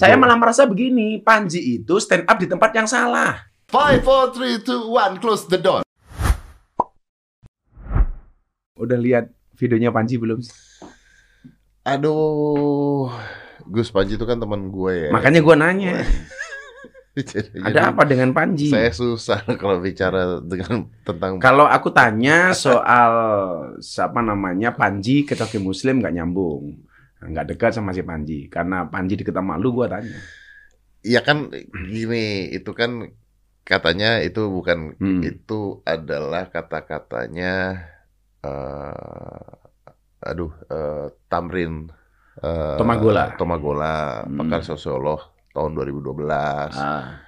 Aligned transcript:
Saya 0.00 0.16
malah 0.16 0.32
merasa 0.32 0.64
begini, 0.64 1.20
Panji 1.20 1.76
itu 1.76 2.00
stand 2.00 2.24
up 2.24 2.40
di 2.40 2.48
tempat 2.48 2.72
yang 2.72 2.88
salah. 2.88 3.52
Five, 3.68 4.00
four, 4.00 4.32
three, 4.32 4.56
two, 4.64 4.88
one, 4.88 5.20
close 5.20 5.44
the 5.44 5.60
door. 5.60 5.84
Udah 8.80 8.96
lihat 8.96 9.28
videonya 9.60 9.92
Panji 9.92 10.16
belum? 10.16 10.40
sih? 10.40 10.56
Aduh, 11.84 13.12
Gus 13.68 13.92
Panji 13.92 14.16
itu 14.16 14.24
kan 14.24 14.40
teman 14.40 14.72
gue 14.72 14.92
ya. 15.04 15.10
Makanya 15.12 15.44
gua 15.44 15.60
nanya, 15.60 16.00
Jadi- 17.20 17.60
ada 17.60 17.92
apa 17.92 18.08
dengan 18.08 18.32
Panji? 18.32 18.72
Saya 18.72 18.88
susah 18.96 19.44
kalau 19.60 19.84
bicara 19.84 20.40
dengan 20.40 20.88
tentang 21.04 21.36
Kalau 21.44 21.68
aku 21.68 21.92
tanya 21.92 22.56
soal 22.56 23.12
siapa 23.84 24.24
namanya 24.24 24.72
Panji 24.72 25.28
ke 25.28 25.36
Muslim 25.60 26.00
nggak 26.00 26.16
nyambung, 26.16 26.88
nggak 27.20 27.52
dekat 27.52 27.76
sama 27.76 27.92
si 27.92 28.00
Panji 28.00 28.48
karena 28.48 28.88
Panji 28.88 29.16
deket 29.16 29.36
sama 29.36 29.60
lu 29.60 29.72
gua 29.72 29.88
tanya. 29.88 30.16
Iya 31.00 31.20
kan 31.20 31.48
gini, 31.88 32.48
itu 32.48 32.72
kan 32.72 33.08
katanya 33.64 34.20
itu 34.20 34.48
bukan 34.48 34.96
Hmm. 34.96 35.20
itu 35.22 35.80
adalah 35.84 36.48
kata-katanya 36.48 37.80
eh 38.40 39.48
aduh 40.20 40.52
eh, 40.68 41.06
Tamrin 41.28 41.88
eh, 42.40 42.76
Tomagola. 42.80 43.36
Tomagola, 43.36 44.24
Hmm. 44.24 44.36
pakar 44.40 44.64
sosiolog 44.64 45.20
tahun 45.52 45.76
2012. 45.76 46.72
Ah. 46.72 47.20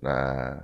Nah, 0.00 0.56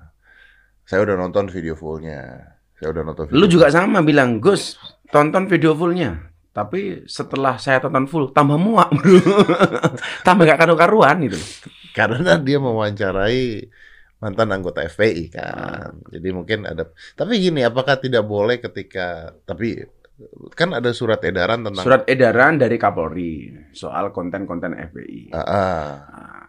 saya 0.83 1.05
udah 1.05 1.16
nonton 1.16 1.49
video 1.49 1.77
fullnya. 1.77 2.41
Saya 2.77 2.93
udah 2.93 3.02
nonton 3.05 3.24
video 3.29 3.37
Lu 3.37 3.47
juga 3.49 3.69
sama 3.69 4.01
bilang, 4.01 4.41
Gus, 4.41 4.77
tonton 5.09 5.49
video 5.49 5.73
fullnya. 5.73 6.33
Tapi 6.56 7.05
setelah 7.05 7.60
saya 7.60 7.84
tonton 7.84 8.09
full, 8.09 8.33
tambah 8.33 8.56
muak, 8.56 8.88
bro. 8.96 9.20
tambah 10.27 10.48
gak 10.48 10.65
karu-karuan 10.65 11.29
gitu. 11.29 11.37
karena 11.92 12.41
dia 12.41 12.56
mewawancarai 12.56 13.69
mantan 14.16 14.48
anggota 14.56 14.80
FPI 14.88 15.37
kan. 15.37 16.01
Jadi 16.09 16.29
mungkin 16.32 16.65
ada 16.65 16.88
tapi 17.13 17.45
gini, 17.45 17.60
apakah 17.60 18.01
tidak 18.01 18.24
boleh 18.24 18.57
ketika 18.57 19.37
tapi 19.45 19.85
kan 20.57 20.73
ada 20.73 20.96
surat 20.96 21.21
edaran 21.29 21.60
tentang 21.60 21.85
Surat 21.85 22.02
edaran 22.09 22.57
dari 22.57 22.80
Kapolri 22.80 23.52
soal 23.76 24.16
konten-konten 24.16 24.73
FPI. 24.73 25.37
Ah, 25.37 25.45
ah. 25.45 25.88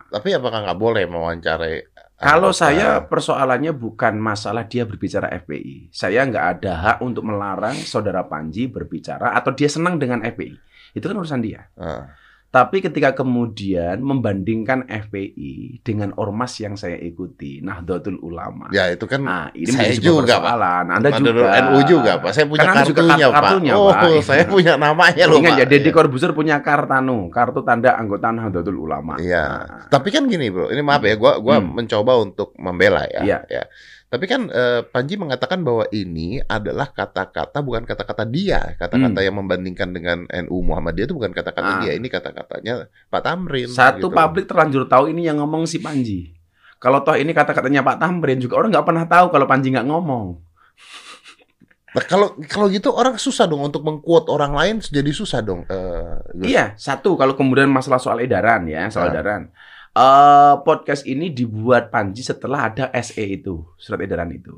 Tapi 0.07 0.31
apakah 0.31 0.63
nggak 0.63 0.79
boleh 0.79 1.03
mewawancarai 1.03 2.06
Kalau 2.17 2.49
saya 2.49 3.05
persoalannya 3.05 3.77
bukan 3.77 4.17
masalah 4.17 4.65
dia 4.65 4.89
berbicara 4.89 5.29
FPI. 5.37 5.93
Saya 5.93 6.25
nggak 6.25 6.45
ada 6.57 6.73
hak 6.73 6.97
untuk 7.05 7.21
melarang 7.29 7.77
saudara 7.77 8.25
Panji 8.25 8.65
berbicara 8.65 9.37
atau 9.37 9.53
dia 9.53 9.69
senang 9.69 10.01
dengan 10.01 10.25
FPI. 10.25 10.57
Itu 10.97 11.05
kan 11.05 11.21
urusan 11.21 11.45
dia. 11.45 11.69
Ah. 11.77 12.09
Tapi 12.47 12.79
ketika 12.79 13.11
kemudian 13.11 13.99
membandingkan 13.99 14.87
FPI 14.87 15.83
dengan 15.83 16.15
ormas 16.15 16.55
yang 16.57 16.73
saya 16.73 16.95
ikuti, 16.95 17.59
Nahdlatul 17.59 18.17
Ulama. 18.17 18.71
Ya 18.71 18.87
itu 18.87 19.03
kan 19.03 19.19
Nah, 19.19 19.51
ini 19.51 19.67
Saya 19.67 19.91
juga, 19.93 20.39
Pak. 20.39 20.47
persoalan. 20.47 20.85
Anda 20.89 21.09
Menurut 21.11 21.43
juga. 21.43 21.59
NU 21.59 21.79
juga, 21.83 22.11
Pak. 22.17 22.31
Saya 22.31 22.45
punya 22.47 22.63
Anda 22.65 22.81
juga 22.81 23.01
kartunya, 23.03 23.17
kart- 23.19 23.27
Pak. 23.27 23.43
kartunya, 23.43 23.73
oh, 23.75 23.91
Pak. 23.91 24.11
saya 24.31 24.43
punya 24.47 24.73
namanya 24.75 25.23
loh, 25.27 25.37
Ingat 25.37 25.51
Pak. 25.53 25.59
ya, 25.59 25.65
Deddy 25.67 25.91
Corbuzier 25.91 26.31
punya 26.31 26.55
kartanu, 26.57 27.27
kartu 27.27 27.59
tanda 27.61 27.91
anggota 27.93 28.31
Nahdlatul 28.31 28.77
Ulama. 28.79 29.19
Iya. 29.19 29.43
Nah, 29.67 29.85
Tapi 29.91 30.07
kan 30.07 30.23
gini, 30.25 30.47
Bro. 30.47 30.71
Ini 30.71 30.81
maaf 30.81 31.03
ya, 31.03 31.13
gua 31.13 31.37
gua 31.37 31.59
Hmm. 31.59 31.75
mencoba 31.75 32.15
untuk 32.15 32.55
membela 32.55 33.03
ya. 33.05 33.21
Iya. 33.21 33.39
ya. 33.45 33.63
Tapi 34.07 34.23
kan 34.23 34.47
eh, 34.47 34.87
Panji 34.87 35.19
mengatakan 35.19 35.67
bahwa 35.67 35.83
ini 35.91 36.39
adalah 36.39 36.87
kata-kata 36.87 37.59
bukan 37.59 37.83
kata-kata 37.83 38.23
dia, 38.23 38.79
kata-kata 38.79 39.19
yang 39.19 39.35
membandingkan 39.35 39.91
dengan 39.91 40.23
NU 40.47 40.63
Muhammadiyah 40.63 41.11
itu 41.11 41.15
bukan 41.15 41.35
kata-kata 41.35 41.67
Hmm. 41.67 41.75
Ah. 41.75 41.81
dia, 41.83 41.91
ini 41.99 42.07
kata-katanya 42.07 42.87
Pak 43.11 43.21
Tamrin. 43.21 43.67
Satu 43.67 44.07
gitu. 44.07 44.15
publik 44.15 44.47
terlanjur 44.47 44.87
tahu 44.87 45.11
ini 45.11 45.27
yang 45.27 45.43
ngomong 45.43 45.67
si 45.67 45.83
Panji. 45.83 46.31
Kalau 46.79 47.03
toh 47.03 47.19
ini 47.19 47.35
kata-katanya 47.35 47.83
Pak 47.83 47.99
Tamrin 47.99 48.39
juga 48.39 48.55
orang 48.55 48.71
nggak 48.71 48.87
pernah 48.87 49.05
tahu 49.05 49.27
kalau 49.27 49.43
Panji 49.43 49.75
nggak 49.75 49.87
ngomong. 49.87 50.27
Nah, 51.87 52.03
kalau 52.05 52.35
kalau 52.45 52.67
gitu 52.69 52.93
orang 52.93 53.17
susah 53.17 53.49
dong 53.49 53.63
untuk 53.63 53.81
mengquote 53.81 54.29
orang 54.29 54.53
lain 54.53 54.75
jadi 54.83 55.07
susah 55.09 55.41
dong. 55.41 55.65
Gus. 55.65 56.45
Iya, 56.45 56.77
satu 56.77 57.17
kalau 57.17 57.33
kemudian 57.33 57.71
masalah 57.71 57.97
soal 57.97 58.21
edaran 58.21 58.69
ya, 58.69 58.91
soal 58.93 59.09
Ah. 59.09 59.17
edaran. 59.17 59.49
Eh 59.97 60.53
podcast 60.61 61.09
ini 61.09 61.33
dibuat 61.33 61.89
Panji 61.89 62.21
setelah 62.21 62.69
ada 62.69 62.93
SE 63.01 63.17
itu, 63.23 63.65
surat 63.81 63.97
edaran 63.97 64.29
itu. 64.29 64.53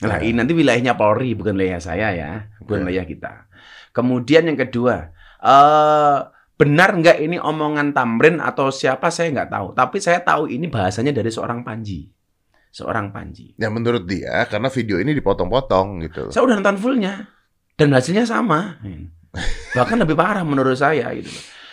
Nah, 0.00 0.16
Ah. 0.16 0.24
ini 0.24 0.32
nanti 0.32 0.56
wilayahnya 0.56 0.96
Polri, 0.96 1.36
bukan 1.36 1.52
wilayah 1.54 1.76
saya 1.78 2.08
ya, 2.10 2.30
bukan 2.64 2.80
Iya. 2.80 2.86
wilayah 2.88 3.04
kita. 3.04 3.32
Kemudian 3.92 4.48
yang 4.48 4.56
kedua, 4.56 5.12
eh 5.38 6.18
benar 6.56 6.96
nggak 6.96 7.20
ini 7.20 7.36
omongan 7.36 7.92
Tamrin 7.92 8.40
atau 8.40 8.72
siapa 8.72 9.12
saya 9.12 9.28
nggak 9.30 9.50
tahu. 9.52 9.66
Tapi 9.76 9.96
saya 10.00 10.24
tahu 10.24 10.48
ini 10.48 10.72
bahasanya 10.72 11.12
dari 11.12 11.28
seorang 11.28 11.60
Panji, 11.60 12.08
seorang 12.72 13.12
Panji. 13.12 13.52
Ya 13.60 13.68
menurut 13.68 14.08
dia 14.08 14.48
karena 14.48 14.72
video 14.72 14.96
ini 14.96 15.12
dipotong-potong 15.12 16.00
gitu. 16.02 16.32
Saya 16.32 16.48
udah 16.48 16.56
nonton 16.58 16.80
fullnya 16.80 17.28
dan 17.76 17.92
hasilnya 17.92 18.24
sama. 18.24 18.80
Bahkan 19.76 20.00
lebih 20.00 20.16
parah 20.16 20.42
menurut 20.48 20.80
saya 20.80 21.12
gitu. 21.12 21.28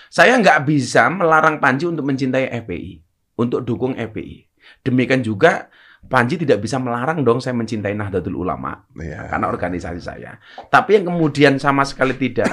Saya 0.09 0.41
nggak 0.41 0.65
bisa 0.65 1.05
melarang 1.13 1.61
Panji 1.61 1.85
untuk 1.85 2.05
mencintai 2.09 2.49
FPI, 2.65 3.01
untuk 3.37 3.61
dukung 3.61 3.93
FPI. 3.93 4.49
Demikian 4.81 5.21
juga 5.21 5.69
Panji 5.99 6.39
tidak 6.39 6.63
bisa 6.63 6.79
melarang 6.79 7.27
dong 7.27 7.43
saya 7.43 7.53
mencintai 7.59 7.91
Nahdlatul 7.91 8.39
Ulama 8.39 8.87
Iya. 8.95 9.29
karena 9.29 9.51
organisasi 9.51 9.99
saya. 10.01 10.39
Tapi 10.71 10.95
yang 10.95 11.11
kemudian 11.11 11.59
sama 11.59 11.83
sekali 11.83 12.15
tidak 12.15 12.47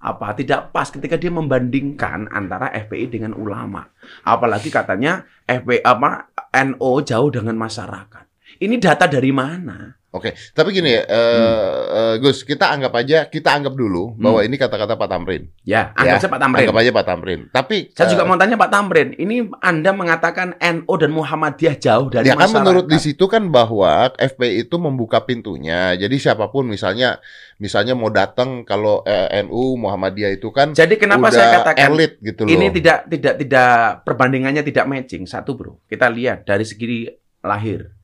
apa 0.00 0.32
tidak 0.32 0.72
pas 0.72 0.88
ketika 0.88 1.20
dia 1.20 1.28
membandingkan 1.28 2.30
antara 2.32 2.72
FPI 2.72 3.10
dengan 3.10 3.36
ulama. 3.36 3.90
Apalagi 4.24 4.72
katanya 4.72 5.26
FPI 5.44 5.84
apa 5.84 6.30
NO 6.56 7.04
jauh 7.04 7.28
dengan 7.28 7.58
masyarakat. 7.58 8.29
Ini 8.60 8.76
data 8.76 9.08
dari 9.08 9.32
mana? 9.32 10.00
Oke, 10.10 10.34
tapi 10.58 10.74
gini 10.74 10.90
ya, 10.90 11.06
eh, 11.06 11.80
eh, 11.86 12.14
Gus, 12.18 12.42
kita 12.42 12.66
anggap 12.74 12.98
aja, 12.98 13.30
kita 13.30 13.54
anggap 13.54 13.78
dulu 13.78 14.18
bahwa 14.18 14.42
ini 14.42 14.58
kata-kata 14.58 14.98
Pak 14.98 15.06
Tamrin. 15.06 15.46
Ya, 15.62 15.94
anggap 15.94 16.18
Ya, 16.18 16.26
Pak 16.26 16.40
Tamrin. 16.42 16.60
Anggap 16.66 16.76
aja 16.82 16.90
Pak 16.90 17.06
Tamrin. 17.06 17.40
Tapi 17.54 17.76
Saya 17.94 18.10
juga 18.10 18.26
eh, 18.26 18.28
mau 18.28 18.34
tanya 18.34 18.58
Pak 18.58 18.70
Tamrin, 18.74 19.14
ini 19.22 19.46
Anda 19.62 19.94
mengatakan 19.94 20.58
NO 20.58 20.90
dan 20.98 21.14
Muhammadiyah 21.14 21.78
jauh 21.78 22.10
dari 22.10 22.26
Ya 22.26 22.34
kan 22.34 22.50
masyarakat. 22.50 22.58
menurut 22.58 22.86
di 22.90 22.98
situ 22.98 23.24
kan 23.30 23.54
bahwa 23.54 24.10
FPI 24.18 24.66
itu 24.66 24.76
membuka 24.82 25.22
pintunya. 25.22 25.94
Jadi 25.94 26.18
siapa 26.18 26.50
pun 26.50 26.66
misalnya 26.66 27.22
misalnya 27.62 27.94
mau 27.94 28.10
datang 28.10 28.66
kalau 28.66 29.06
eh, 29.06 29.46
NU 29.46 29.78
Muhammadiyah 29.78 30.34
itu 30.34 30.50
kan 30.50 30.74
Jadi 30.74 30.98
kenapa 30.98 31.30
udah 31.30 31.38
saya 31.38 31.48
katakan 31.62 31.86
elit 31.86 32.18
gitu 32.18 32.44
loh. 32.44 32.50
ini 32.50 32.66
tidak 32.74 33.06
tidak 33.06 33.34
tidak 33.46 34.02
perbandingannya 34.02 34.66
tidak 34.66 34.90
matching. 34.90 35.22
Satu 35.22 35.54
bro, 35.54 35.78
kita 35.86 36.10
lihat 36.10 36.50
dari 36.50 36.66
segi 36.66 37.06
lahir. 37.46 37.99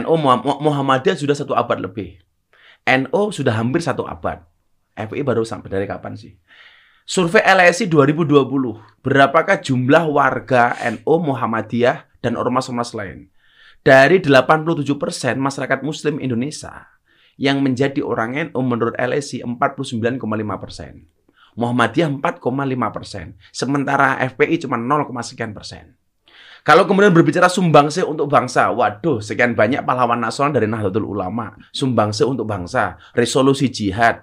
NO 0.00 0.14
Muham- 0.16 0.60
Muhammadiyah 0.62 1.18
sudah 1.20 1.36
satu 1.36 1.52
abad 1.52 1.76
lebih. 1.76 2.16
NO 2.88 3.28
sudah 3.28 3.52
hampir 3.60 3.84
satu 3.84 4.08
abad. 4.08 4.40
FPI 4.96 5.24
baru 5.24 5.44
sampai 5.44 5.68
dari 5.68 5.86
kapan 5.88 6.16
sih? 6.16 6.36
Survei 7.02 7.42
LSI 7.42 7.90
2020, 7.90 9.02
berapakah 9.02 9.58
jumlah 9.58 10.06
warga 10.06 10.78
NO 10.86 11.14
Muhammadiyah 11.18 12.08
dan 12.22 12.38
ormas-ormas 12.38 12.94
lain? 12.94 13.28
Dari 13.82 14.22
87% 14.22 14.78
masyarakat 15.42 15.82
muslim 15.82 16.22
Indonesia 16.22 16.86
yang 17.34 17.58
menjadi 17.58 17.98
orang 18.06 18.52
NU 18.52 18.60
menurut 18.62 18.94
LSI 18.94 19.42
49,5 19.42 20.22
persen. 20.62 21.10
Muhammadiyah 21.58 22.08
4,5 22.22 22.96
persen. 22.96 23.26
Sementara 23.50 24.16
FPI 24.22 24.62
cuma 24.62 24.78
0, 24.78 25.10
sekian 25.26 25.52
persen. 25.52 25.98
Kalau 26.62 26.86
kemudian 26.86 27.10
berbicara 27.10 27.46
sumbangsi 27.46 28.00
untuk 28.00 28.26
bangsa, 28.26 28.70
waduh, 28.70 29.18
sekian 29.18 29.52
banyak 29.52 29.82
pahlawan 29.82 30.16
nasional 30.16 30.54
dari 30.54 30.66
Nahdlatul 30.66 31.02
Ulama, 31.04 31.50
sumbangsi 31.70 32.22
untuk 32.22 32.46
bangsa, 32.46 32.94
resolusi 33.12 33.66
jihad, 33.66 34.22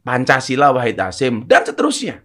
Pancasila, 0.00 0.70
Wahid 0.70 0.96
Hasim, 0.96 1.44
dan 1.44 1.62
seterusnya. 1.62 2.22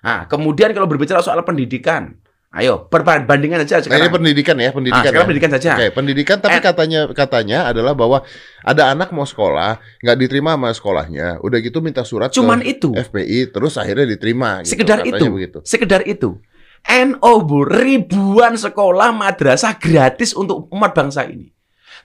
Nah, 0.00 0.24
kemudian 0.24 0.70
kalau 0.70 0.86
berbicara 0.86 1.18
soal 1.18 1.42
pendidikan, 1.42 2.14
ayo 2.48 2.86
perbandingan 2.86 3.60
aja 3.60 3.76
Nah, 3.76 3.84
ini 3.84 3.90
sekarang. 4.06 4.14
pendidikan 4.14 4.56
ya, 4.56 4.64
Ah, 4.64 4.72
pendidikan. 4.72 5.02
sekarang 5.02 5.18
ya. 5.18 5.26
pendidikan 5.26 5.50
saja. 5.52 5.70
Oke, 5.74 5.86
pendidikan 5.90 6.36
tapi 6.38 6.56
Eh. 6.56 6.62
katanya 6.62 7.00
katanya 7.10 7.58
adalah 7.66 7.92
bahwa 7.92 8.22
ada 8.62 8.88
anak 8.88 9.10
mau 9.10 9.26
sekolah, 9.26 9.76
nggak 10.00 10.16
diterima 10.16 10.54
sama 10.54 10.70
sekolahnya. 10.70 11.42
Udah 11.42 11.58
gitu 11.58 11.82
minta 11.82 12.00
surat 12.00 12.30
Cuman 12.30 12.62
ke 12.62 12.72
itu. 12.72 12.94
FPI 12.94 13.50
terus 13.50 13.74
akhirnya 13.74 14.06
diterima 14.06 14.62
gitu. 14.62 14.72
Sekedar 14.72 15.02
Katanya 15.02 15.18
itu. 15.18 15.26
begitu. 15.28 15.58
Sekedar 15.60 16.00
itu. 16.06 16.38
NO 16.86 17.32
Bu, 17.44 17.66
ribuan 17.66 18.54
sekolah 18.54 19.10
madrasah 19.12 19.76
gratis 19.76 20.32
untuk 20.32 20.70
umat 20.70 20.94
bangsa 20.94 21.26
ini. 21.26 21.50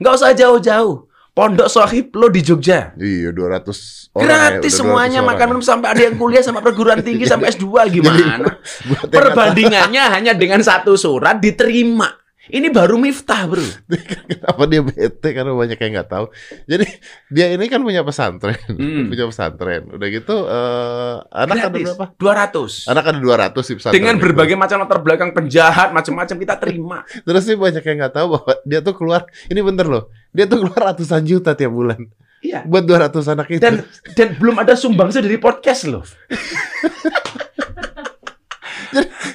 Nggak 0.01 0.13
usah 0.17 0.31
jauh-jauh. 0.33 1.07
Pondok 1.33 1.65
Sohib 1.65 2.13
lo 2.13 2.29
di 2.29 2.45
Jogja. 2.45 2.93
Iya, 2.93 3.33
200 3.33 4.13
orang. 4.13 4.21
ya, 4.21 4.25
Gratis 4.53 4.69
200 4.69 4.79
semuanya 4.85 5.19
orang 5.25 5.29
makan 5.33 5.41
ya. 5.41 5.49
minum 5.49 5.63
sampai 5.65 5.87
ada 5.89 6.01
yang 6.05 6.15
kuliah 6.21 6.43
sama 6.45 6.61
perguruan 6.61 7.01
tinggi 7.01 7.25
sampai 7.31 7.49
S2 7.49 7.65
gimana? 7.89 8.53
Buat 8.85 9.09
yang 9.09 9.13
Perbandingannya 9.17 10.03
hanya 10.13 10.31
dengan 10.37 10.61
satu 10.61 10.93
surat 10.93 11.41
diterima. 11.41 12.22
Ini 12.43 12.67
baru 12.69 12.99
Miftah, 12.99 13.47
Bro. 13.47 13.63
Kenapa 14.27 14.67
dia 14.67 14.83
bete? 14.83 15.31
Karena 15.31 15.55
banyak 15.55 15.79
yang 15.79 15.91
nggak 15.95 16.09
tahu. 16.11 16.25
Jadi 16.67 16.83
dia 17.31 17.55
ini 17.55 17.71
kan 17.71 17.79
punya 17.79 18.03
pesantren, 18.03 18.59
Hmm. 18.67 19.07
punya 19.11 19.31
pesantren. 19.31 19.87
Udah 19.87 20.07
gitu 20.09 20.35
eh, 20.43 21.15
anak 21.31 21.55
ada 21.55 21.67
Gratis. 21.71 21.95
berapa? 21.95 22.05
200. 22.19 22.91
Anak 22.91 23.03
ada 23.07 23.19
200 23.23 23.63
di 23.63 23.73
pesantren. 23.79 23.95
Dengan 23.95 24.15
itu. 24.15 24.23
berbagai 24.27 24.55
macam 24.55 24.77
latar 24.83 24.99
belakang 24.99 25.31
penjahat, 25.31 25.95
macam-macam 25.95 26.35
kita 26.35 26.55
terima. 26.59 26.97
Terus 27.25 27.43
sih 27.43 27.55
banyak 27.55 27.79
yang 27.79 27.97
nggak 28.03 28.13
tahu 28.13 28.27
bahwa 28.35 28.53
dia 28.67 28.79
tuh 28.81 28.93
keluar. 28.93 29.21
Ini 29.47 29.63
bener 29.63 29.87
loh. 29.87 30.03
Dia 30.35 30.43
tuh 30.43 30.67
keluar 30.67 30.91
ratusan 30.91 31.23
juta 31.23 31.55
tiap 31.55 31.71
bulan 31.71 32.11
Iya. 32.43 32.67
buat 32.67 32.83
200 32.83 33.23
anak 33.29 33.47
itu. 33.55 33.63
Dan 33.63 33.87
dan 34.19 34.35
belum 34.35 34.59
ada 34.59 34.75
sumbangsi 34.75 35.23
dari 35.23 35.39
podcast 35.39 35.87
loh. 35.87 36.03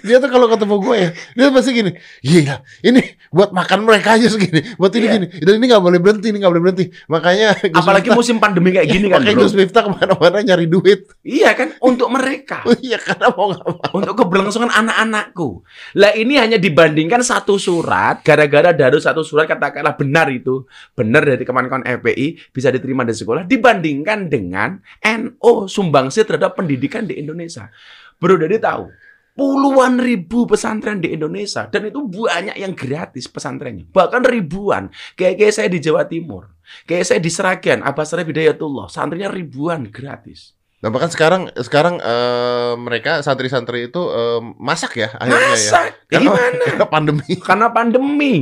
Dia 0.01 0.17
tuh 0.19 0.29
kalau 0.29 0.47
ketemu 0.47 0.77
gue 0.79 0.97
ya, 0.97 1.11
dia 1.35 1.47
pasti 1.49 1.71
gini, 1.73 1.91
gila, 2.21 2.57
ini 2.81 3.03
buat 3.29 3.51
makan 3.51 3.83
mereka 3.83 4.15
aja 4.15 4.27
segini, 4.27 4.63
buat 4.75 4.91
ini 4.91 5.05
Iya. 5.05 5.15
gini, 5.15 5.27
dan 5.41 5.53
ini 5.55 5.65
nggak 5.67 5.83
boleh 5.83 5.99
berhenti, 5.99 6.27
ini 6.29 6.39
nggak 6.39 6.53
boleh 6.53 6.65
berhenti. 6.65 6.85
Makanya 7.07 7.49
Gus 7.61 7.75
Apalagi 7.75 8.09
Miftah- 8.09 8.17
musim 8.17 8.37
pandemi 8.39 8.71
kayak 8.71 8.89
gini 8.89 9.07
kan, 9.07 9.21
makanya 9.21 9.35
Bro. 9.35 9.45
Gus 9.45 9.55
Miftah 9.55 9.83
ke 9.83 9.91
mana-mana 9.91 10.39
nyari 10.41 10.67
duit. 10.67 11.01
Iya 11.21 11.51
kan, 11.53 11.69
untuk 11.81 12.09
mereka. 12.09 12.61
Oh 12.69 12.77
iya 12.79 12.97
karena 12.97 13.33
mau 13.33 13.49
nggak 13.49 13.65
mau. 13.65 13.91
untuk 13.97 14.15
keberlangsungan 14.15 14.69
anak-anakku. 14.69 15.65
Lah 15.97 16.13
ini 16.13 16.37
hanya 16.37 16.57
dibandingkan 16.57 17.21
satu 17.21 17.57
surat, 17.57 18.21
gara-gara 18.21 18.71
dari 18.71 18.99
satu 18.99 19.23
surat 19.23 19.47
katakanlah 19.47 19.95
benar 19.95 20.29
itu, 20.29 20.65
benar 20.93 21.25
dari 21.25 21.43
kawan-kawan 21.43 21.83
FPI 21.83 22.51
bisa 22.51 22.69
diterima 22.69 23.03
di 23.03 23.13
sekolah, 23.13 23.43
dibandingkan 23.43 24.29
dengan 24.29 24.77
NO 25.01 25.65
sumbangsi 25.67 26.23
terhadap 26.23 26.55
pendidikan 26.55 27.03
di 27.03 27.17
Indonesia. 27.17 27.73
Bro 28.17 28.37
Dedi 28.37 28.59
tahu, 28.59 28.91
puluhan 29.39 30.03
ribu 30.03 30.51
pesantren 30.51 30.99
di 30.99 31.15
Indonesia 31.15 31.71
dan 31.71 31.87
itu 31.87 32.03
banyak 32.03 32.59
yang 32.59 32.75
gratis 32.75 33.31
pesantrennya, 33.31 33.87
bahkan 33.95 34.27
ribuan. 34.27 34.91
Kayak 35.15 35.39
kayak 35.39 35.55
saya 35.55 35.69
di 35.71 35.79
Jawa 35.79 36.11
Timur, 36.11 36.51
kayak 36.91 37.07
saya 37.07 37.23
di 37.23 37.31
Seragen, 37.31 37.87
Abbas 37.87 38.11
Sarif 38.11 38.27
Hidayatullah, 38.27 38.91
santrinya 38.91 39.31
ribuan 39.31 39.87
gratis. 39.87 40.59
Nah 40.83 40.91
bahkan 40.91 41.11
sekarang 41.11 41.55
sekarang 41.55 42.03
eh, 42.03 42.75
mereka 42.79 43.23
santri-santri 43.23 43.87
itu 43.87 44.03
eh, 44.11 44.43
masak 44.59 44.99
ya 44.99 45.15
akhirnya 45.15 45.47
ya. 45.47 45.55
Masa? 45.55 45.81
Karena, 46.11 46.31
Gimana? 46.35 46.65
karena 46.67 46.87
pandemi. 46.91 47.33
karena 47.39 47.67
pandemi. 47.71 48.35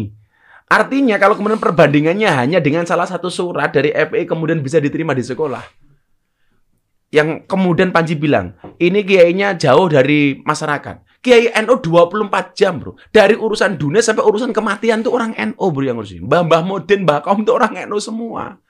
Artinya 0.66 1.16
kalau 1.22 1.38
kemudian 1.38 1.62
perbandingannya 1.62 2.26
hanya 2.26 2.58
dengan 2.58 2.82
salah 2.88 3.06
satu 3.06 3.30
surat 3.30 3.70
dari 3.70 3.94
FPI 3.94 4.26
kemudian 4.26 4.58
bisa 4.64 4.82
diterima 4.82 5.14
di 5.14 5.22
sekolah. 5.22 5.85
Yang 7.14 7.46
kemudian 7.46 7.94
Panji 7.94 8.18
bilang, 8.18 8.58
ini 8.82 9.06
kiainya 9.06 9.54
jauh 9.54 9.86
dari 9.86 10.42
masyarakat. 10.42 11.06
Kiai 11.22 11.50
NU 11.66 11.82
24 11.82 12.54
jam, 12.54 12.78
Bro. 12.78 12.98
Dari 13.10 13.34
urusan 13.34 13.74
dunia 13.74 13.98
sampai 13.98 14.22
urusan 14.22 14.54
kematian 14.54 15.02
tuh 15.02 15.14
orang 15.14 15.34
NU, 15.34 15.66
Bro, 15.70 15.82
yang 15.82 15.98
ngurusin. 15.98 16.22
Mbah-mbah 16.26 16.62
Modin, 16.62 17.02
Mbah 17.02 17.26
Kaum 17.26 17.42
itu 17.42 17.50
orang 17.50 17.74
NU 17.86 17.98
semua. 17.98 18.62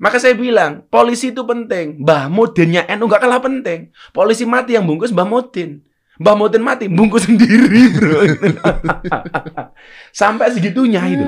Maka 0.00 0.16
saya 0.16 0.32
bilang, 0.32 0.88
polisi 0.88 1.30
itu 1.32 1.44
penting. 1.44 2.00
Mbah 2.00 2.32
Modinnya 2.32 2.88
NU 2.96 3.04
nggak 3.04 3.20
kalah 3.20 3.40
penting. 3.40 3.92
Polisi 4.16 4.48
mati 4.48 4.76
yang 4.76 4.88
bungkus 4.88 5.12
Mbah 5.12 5.28
Modin. 5.28 5.84
Mbah 6.18 6.36
Modin 6.38 6.62
mati, 6.62 6.86
bungkus 6.88 7.24
sendiri, 7.28 7.92
Bro. 7.92 8.20
Sampai 10.24 10.56
segitunya 10.56 11.02
itu. 11.04 11.26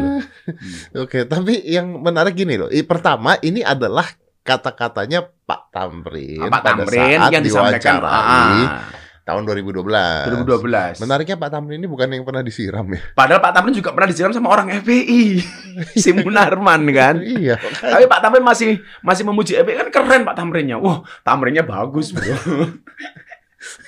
Oke, 1.05 1.29
tapi 1.29 1.63
yang 1.69 2.01
menarik 2.01 2.33
gini 2.33 2.57
loh. 2.57 2.71
Pertama 2.89 3.37
ini 3.43 3.61
adalah 3.61 4.07
kata-katanya 4.47 5.27
Pak 5.43 5.75
Tamrin 5.75 6.47
Pak 6.47 6.63
pada 6.63 6.67
Tamrin 6.79 7.19
saat 7.19 7.31
yang 7.35 7.43
disampaikan 7.43 7.99
diwawancarai 7.99 8.63
ah, 8.63 8.83
tahun 9.27 9.43
2012. 9.43 9.83
2012. 9.83 11.03
Menariknya 11.03 11.35
Pak 11.35 11.51
Tamrin 11.51 11.83
ini 11.83 11.91
bukan 11.91 12.07
yang 12.07 12.23
pernah 12.23 12.41
disiram 12.41 12.87
ya. 12.87 13.03
Padahal 13.13 13.43
Pak 13.43 13.53
Tamrin 13.53 13.75
juga 13.75 13.91
pernah 13.91 14.07
disiram 14.07 14.31
sama 14.31 14.49
orang 14.49 14.71
FPI. 14.81 15.43
si 16.03 16.15
Munarman 16.15 16.87
kan. 16.95 17.19
iya. 17.19 17.59
Tapi 17.59 18.07
Pak 18.07 18.23
Tamrin 18.23 18.47
masih 18.47 18.79
masih 19.03 19.27
memuji 19.27 19.59
FPI 19.59 19.83
kan 19.83 19.89
keren 19.91 20.23
Pak 20.23 20.39
Tamrinnya. 20.39 20.79
Wah, 20.79 21.03
Tamrinnya 21.27 21.67
bagus, 21.67 22.15
Bro. 22.15 22.23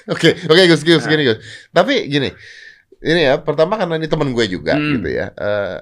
Oke, 0.09 0.35
oke 0.49 0.63
Gus, 0.67 0.83
Gus, 0.83 1.05
gini 1.07 1.23
Gus. 1.23 1.39
Tapi 1.71 2.09
gini, 2.09 2.33
ini 2.99 3.21
ya, 3.29 3.39
pertama 3.39 3.77
karena 3.77 3.95
ini 3.95 4.09
teman 4.09 4.33
gue 4.33 4.47
juga 4.49 4.75
Hmm. 4.75 4.99
gitu 4.99 5.09
ya. 5.13 5.31
Eh, 5.31 5.77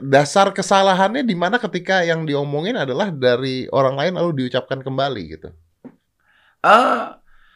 dasar 0.00 0.50
kesalahannya 0.50 1.22
di 1.22 1.34
mana 1.34 1.56
ketika 1.56 2.02
yang 2.02 2.26
diomongin 2.26 2.76
adalah 2.76 3.08
dari 3.08 3.70
orang 3.70 3.94
lain 3.96 4.12
lalu 4.18 4.44
diucapkan 4.44 4.82
kembali 4.82 5.22
gitu. 5.30 5.48
Eh, 6.60 7.02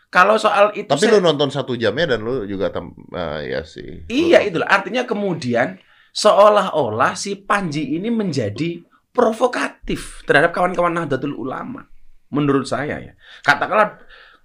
kalau 0.08 0.38
soal 0.38 0.70
itu 0.72 0.88
Tapi 0.88 1.04
saya- 1.04 1.18
lu 1.18 1.20
nonton 1.20 1.50
satu 1.50 1.74
jamnya 1.74 2.16
dan 2.16 2.24
lu 2.24 2.46
juga 2.46 2.70
tem 2.70 2.88
eh, 3.12 3.40
ya 3.52 3.60
sih. 3.66 4.06
Iya 4.08 4.46
itulah 4.46 4.70
artinya 4.70 5.04
kemudian 5.04 5.76
seolah-olah 6.14 7.18
si 7.18 7.34
Panji 7.36 7.98
ini 7.98 8.08
menjadi 8.08 8.80
provokatif 9.10 10.22
terhadap 10.24 10.54
kawan-kawan 10.54 10.94
Nahdlatul 10.94 11.34
Ulama. 11.34 11.86
Menurut 12.30 12.66
saya 12.66 12.98
ya. 12.98 13.12
Katakanlah 13.42 13.98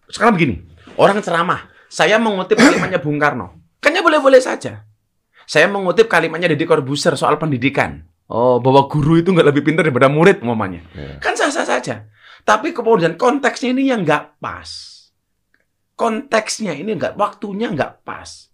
sekarang 0.10 0.38
begini, 0.38 0.56
orang 0.98 1.22
ceramah, 1.22 1.69
saya 1.89 2.18
mengutip 2.18 2.57
kalimatnya 2.62 2.98
Bung 3.01 3.18
Karno. 3.22 3.54
Kayaknya 3.80 4.01
boleh-boleh 4.04 4.42
saja. 4.42 4.83
Saya 5.50 5.66
mengutip 5.66 6.06
kalimatnya 6.06 6.54
Deddy 6.54 6.69
Corbuzier 6.69 7.18
soal 7.18 7.42
pendidikan. 7.42 8.06
Oh, 8.30 8.62
bahwa 8.62 8.86
guru 8.86 9.18
itu 9.18 9.34
nggak 9.34 9.50
lebih 9.50 9.66
pintar 9.66 9.81
daripada 9.81 10.06
murid 10.06 10.46
umpamanya. 10.46 10.86
Ya. 10.94 11.18
Kan 11.18 11.34
sah-sah 11.34 11.66
saja. 11.66 12.06
Tapi 12.46 12.69
kemudian 12.69 13.18
konteksnya 13.18 13.74
ini 13.74 13.90
yang 13.90 14.06
nggak 14.06 14.38
pas. 14.38 14.69
Konteksnya 15.98 16.78
ini 16.78 16.94
nggak, 16.94 17.18
waktunya 17.18 17.74
nggak 17.74 18.06
pas. 18.06 18.54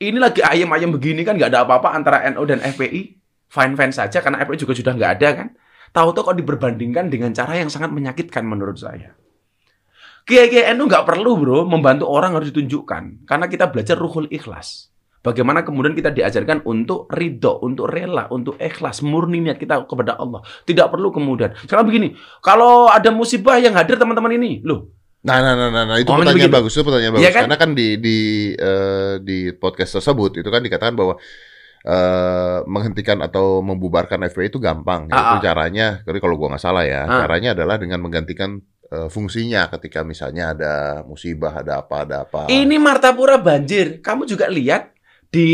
Ini 0.00 0.16
lagi 0.16 0.40
ayam-ayam 0.40 0.96
begini 0.96 1.28
kan 1.28 1.36
nggak 1.36 1.52
ada 1.52 1.68
apa-apa 1.68 1.92
antara 1.92 2.24
NU 2.32 2.48
dan 2.48 2.64
FPI. 2.64 3.20
Fine-fine 3.52 3.92
saja 3.92 4.24
karena 4.24 4.40
FPI 4.48 4.64
juga 4.64 4.72
sudah 4.72 4.96
nggak 4.96 5.12
ada 5.20 5.28
kan. 5.44 5.48
Tahu-tahu 5.92 6.32
kok 6.32 6.36
diperbandingkan 6.40 7.12
dengan 7.12 7.36
cara 7.36 7.60
yang 7.60 7.68
sangat 7.68 7.92
menyakitkan 7.92 8.48
menurut 8.48 8.80
saya. 8.80 9.12
Kiai-kiai 10.24 10.72
NU 10.72 10.88
nggak 10.88 11.04
perlu 11.04 11.36
bro 11.36 11.68
membantu 11.68 12.08
orang 12.08 12.32
harus 12.32 12.48
ditunjukkan. 12.48 13.28
Karena 13.28 13.44
kita 13.44 13.68
belajar 13.68 14.00
ruhul 14.00 14.32
ikhlas. 14.32 14.93
Bagaimana 15.24 15.64
kemudian 15.64 15.96
kita 15.96 16.12
diajarkan 16.12 16.68
untuk 16.68 17.08
ridho, 17.08 17.64
untuk 17.64 17.88
rela, 17.88 18.28
untuk 18.28 18.60
ikhlas, 18.60 19.00
murni 19.00 19.40
niat 19.40 19.56
kita 19.56 19.88
kepada 19.88 20.20
Allah. 20.20 20.44
Tidak 20.68 20.92
perlu 20.92 21.08
kemudian. 21.08 21.56
Sekarang 21.64 21.88
begini, 21.88 22.12
kalau 22.44 22.92
ada 22.92 23.08
musibah 23.08 23.56
yang 23.56 23.72
hadir 23.72 23.96
teman-teman 23.96 24.36
ini, 24.36 24.60
loh, 24.60 24.92
Nah, 25.24 25.40
nah, 25.40 25.56
nah, 25.56 25.72
nah, 25.72 25.88
nah, 25.88 25.96
itu 25.96 26.12
pertanyaan 26.12 26.36
begitu. 26.36 26.52
bagus, 26.52 26.72
itu 26.76 26.84
pertanyaan 26.84 27.12
bagus. 27.16 27.24
Iya 27.24 27.30
kan? 27.32 27.42
Karena 27.48 27.56
kan 27.56 27.70
di 27.72 27.88
di 27.96 28.18
eh, 28.52 29.14
di 29.24 29.38
podcast 29.56 29.96
tersebut 29.96 30.44
itu 30.44 30.48
kan 30.52 30.60
dikatakan 30.60 30.92
bahwa 30.92 31.16
eh 31.84 32.58
menghentikan 32.68 33.24
atau 33.24 33.64
membubarkan 33.64 34.20
FPI 34.28 34.52
itu 34.52 34.60
gampang. 34.60 35.08
Ah, 35.08 35.36
itu 35.36 35.36
ah. 35.40 35.44
caranya, 35.44 35.86
kalau 36.04 36.36
gua 36.36 36.52
nggak 36.52 36.64
salah 36.64 36.84
ya, 36.84 37.08
Ah. 37.08 37.24
caranya 37.24 37.56
adalah 37.56 37.80
dengan 37.80 38.04
menggantikan 38.04 38.60
eh, 38.92 39.08
fungsinya 39.08 39.72
ketika 39.72 40.04
misalnya 40.04 40.52
ada 40.52 40.72
musibah, 41.08 41.56
ada 41.56 41.80
apa, 41.80 42.04
ada 42.04 42.16
apa. 42.28 42.40
ini 42.52 42.76
Martapura 42.76 43.40
banjir. 43.40 44.04
Kamu 44.04 44.28
juga 44.28 44.48
lihat 44.52 44.93
di 45.34 45.48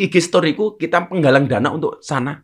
IG 0.00 0.16
storyku 0.24 0.80
kita 0.80 1.12
penggalang 1.12 1.44
dana 1.44 1.68
untuk 1.68 2.00
sana. 2.00 2.40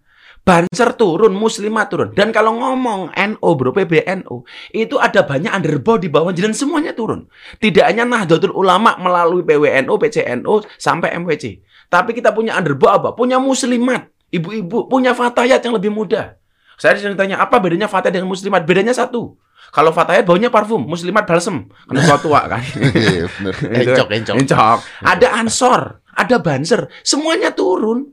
Banser 0.46 0.94
turun, 0.94 1.34
muslimat 1.34 1.90
turun. 1.90 2.14
Dan 2.14 2.30
kalau 2.30 2.54
ngomong 2.54 3.10
NO 3.10 3.50
bro, 3.58 3.74
PBNU, 3.74 4.46
itu 4.70 4.94
ada 4.94 5.26
banyak 5.26 5.50
underbow 5.50 5.98
di 5.98 6.06
bawah 6.06 6.30
dan 6.30 6.54
semuanya 6.54 6.94
turun. 6.94 7.26
Tidak 7.58 7.82
hanya 7.82 8.06
Nahdlatul 8.06 8.54
Ulama 8.54 8.94
melalui 8.94 9.42
PWNU, 9.42 9.90
PCNU, 9.90 10.62
sampai 10.78 11.18
MWC. 11.18 11.66
Tapi 11.90 12.14
kita 12.14 12.30
punya 12.30 12.54
underbow 12.54 12.94
apa? 12.94 13.08
Punya 13.18 13.42
muslimat. 13.42 14.06
Ibu-ibu 14.30 14.86
punya 14.86 15.18
fatayat 15.18 15.66
yang 15.66 15.74
lebih 15.74 15.90
muda. 15.90 16.38
Saya 16.78 16.94
sering 16.94 17.18
tanya, 17.18 17.42
apa 17.42 17.58
bedanya 17.58 17.90
fatayat 17.90 18.14
dengan 18.14 18.30
muslimat? 18.30 18.62
Bedanya 18.62 18.94
satu. 18.94 19.34
Kalau 19.74 19.90
fatayat 19.92 20.24
baunya 20.24 20.48
parfum, 20.48 20.82
muslimat 20.84 21.26
balsem. 21.28 21.68
Karena 21.86 22.00
tua-tua 22.06 22.40
kan. 22.48 22.62
Iya, 22.96 23.26
bener. 23.28 23.54
Itu- 23.54 23.90
encok, 23.92 24.08
encok. 24.12 24.36
Encok. 24.40 24.78
Ada 25.04 25.28
ansor, 25.36 26.00
ada 26.16 26.36
banser, 26.40 26.88
semuanya 27.04 27.52
turun. 27.52 28.08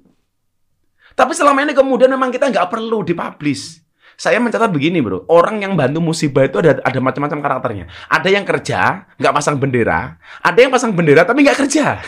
Tapi 1.13 1.31
selama 1.37 1.61
ini 1.61 1.77
kemudian 1.77 2.09
memang 2.09 2.33
kita 2.33 2.49
nggak 2.49 2.67
perlu 2.73 3.05
dipublish. 3.05 3.79
Saya 4.13 4.37
mencatat 4.37 4.69
begini 4.69 5.01
bro, 5.01 5.25
orang 5.29 5.65
yang 5.65 5.73
bantu 5.73 5.97
musibah 5.97 6.45
itu 6.45 6.61
ada 6.61 6.77
ada 6.85 6.99
macam-macam 7.01 7.39
karakternya. 7.41 7.85
Ada 8.09 8.29
yang 8.29 8.45
kerja, 8.45 9.09
nggak 9.17 9.33
pasang 9.33 9.57
bendera. 9.57 10.21
Ada 10.41 10.59
yang 10.61 10.71
pasang 10.73 10.93
bendera 10.93 11.25
tapi 11.25 11.41
nggak 11.41 11.57
kerja. 11.65 11.97